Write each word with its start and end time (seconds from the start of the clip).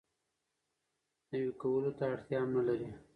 نوي 1.31 1.51
کولو 1.61 1.91
ته 1.97 2.03
اړتیا 2.13 2.39
هم 2.41 2.49
نه 2.57 2.63
لري. 2.67 2.89